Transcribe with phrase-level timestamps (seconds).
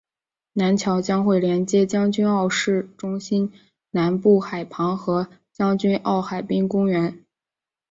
[0.53, 3.53] 南桥将会连接将军澳市中心
[3.91, 7.23] 南部海旁和将军澳海滨公园。